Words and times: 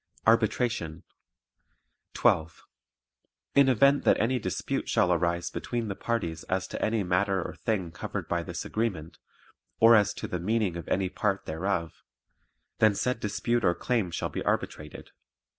Arbitration 0.25 1.03
12. 2.15 2.63
In 3.53 3.69
event 3.69 4.03
that 4.03 4.19
any 4.19 4.39
dispute 4.39 4.89
shall 4.89 5.13
arise 5.13 5.51
between 5.51 5.89
the 5.89 5.95
parties 5.95 6.41
as 6.45 6.65
to 6.69 6.81
any 6.83 7.03
matter 7.03 7.39
or 7.43 7.53
thing 7.53 7.91
covered 7.91 8.27
by 8.27 8.41
this 8.41 8.65
agreement, 8.65 9.19
or 9.79 9.95
as 9.95 10.15
to 10.15 10.27
the 10.27 10.39
meaning 10.39 10.75
of 10.75 10.87
any 10.87 11.07
part 11.09 11.45
thereof, 11.45 12.01
then 12.79 12.95
said 12.95 13.19
dispute 13.19 13.63
or 13.63 13.75
claim 13.75 14.09
shall 14.09 14.29
be 14.29 14.43
arbitrated. 14.43 15.11